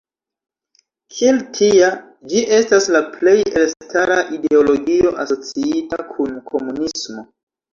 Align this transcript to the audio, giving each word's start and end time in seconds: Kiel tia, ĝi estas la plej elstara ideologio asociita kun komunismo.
Kiel 1.17 1.35
tia, 1.57 1.89
ĝi 2.31 2.41
estas 2.57 2.89
la 2.97 3.03
plej 3.11 3.35
elstara 3.61 4.19
ideologio 4.39 5.15
asociita 5.27 6.01
kun 6.17 6.35
komunismo. 6.53 7.29